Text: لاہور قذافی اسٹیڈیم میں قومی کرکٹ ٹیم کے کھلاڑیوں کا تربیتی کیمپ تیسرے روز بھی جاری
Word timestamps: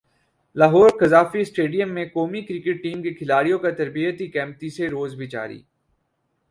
لاہور 0.55 0.89
قذافی 0.99 1.41
اسٹیڈیم 1.41 1.93
میں 1.93 2.05
قومی 2.13 2.41
کرکٹ 2.41 2.81
ٹیم 2.83 3.01
کے 3.01 3.13
کھلاڑیوں 3.13 3.59
کا 3.59 3.69
تربیتی 3.77 4.27
کیمپ 4.27 4.59
تیسرے 4.59 4.87
روز 4.89 5.15
بھی 5.15 5.27
جاری 5.27 5.61